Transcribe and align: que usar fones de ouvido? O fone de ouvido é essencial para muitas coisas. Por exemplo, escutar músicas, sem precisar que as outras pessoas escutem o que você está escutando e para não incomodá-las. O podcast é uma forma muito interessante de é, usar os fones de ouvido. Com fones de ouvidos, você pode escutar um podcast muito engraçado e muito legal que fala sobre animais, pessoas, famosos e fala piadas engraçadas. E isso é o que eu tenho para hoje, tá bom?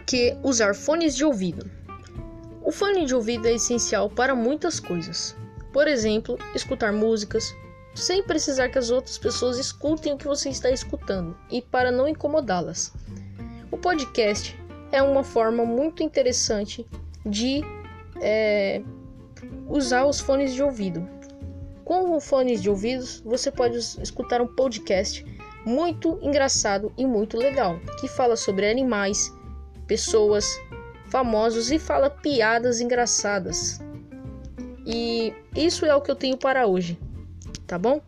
que 0.00 0.34
usar 0.42 0.74
fones 0.74 1.14
de 1.14 1.26
ouvido? 1.26 1.70
O 2.62 2.72
fone 2.72 3.04
de 3.04 3.14
ouvido 3.14 3.46
é 3.46 3.52
essencial 3.52 4.08
para 4.08 4.34
muitas 4.34 4.80
coisas. 4.80 5.36
Por 5.74 5.86
exemplo, 5.86 6.38
escutar 6.54 6.90
músicas, 6.90 7.54
sem 7.94 8.22
precisar 8.22 8.70
que 8.70 8.78
as 8.78 8.88
outras 8.90 9.18
pessoas 9.18 9.58
escutem 9.58 10.14
o 10.14 10.16
que 10.16 10.26
você 10.26 10.48
está 10.48 10.70
escutando 10.70 11.36
e 11.50 11.60
para 11.60 11.92
não 11.92 12.08
incomodá-las. 12.08 12.94
O 13.70 13.76
podcast 13.76 14.58
é 14.90 15.02
uma 15.02 15.22
forma 15.22 15.66
muito 15.66 16.02
interessante 16.02 16.86
de 17.26 17.60
é, 18.22 18.80
usar 19.68 20.06
os 20.06 20.18
fones 20.18 20.54
de 20.54 20.62
ouvido. 20.62 21.06
Com 21.84 22.18
fones 22.20 22.62
de 22.62 22.70
ouvidos, 22.70 23.20
você 23.20 23.50
pode 23.50 23.76
escutar 23.76 24.40
um 24.40 24.46
podcast 24.46 25.22
muito 25.66 26.18
engraçado 26.22 26.90
e 26.96 27.04
muito 27.04 27.36
legal 27.36 27.78
que 28.00 28.08
fala 28.08 28.34
sobre 28.34 28.70
animais, 28.70 29.30
pessoas, 29.86 30.46
famosos 31.08 31.70
e 31.70 31.78
fala 31.78 32.10
piadas 32.10 32.80
engraçadas. 32.80 33.80
E 34.86 35.32
isso 35.56 35.86
é 35.86 35.94
o 35.94 36.00
que 36.00 36.10
eu 36.10 36.16
tenho 36.16 36.36
para 36.36 36.66
hoje, 36.66 36.98
tá 37.66 37.78
bom? 37.78 38.00